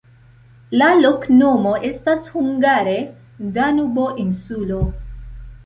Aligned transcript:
La 0.81 0.87
loknomo 1.01 1.73
estas 1.91 2.31
hungare: 2.37 2.97
Danubo-insulo. 3.61 4.85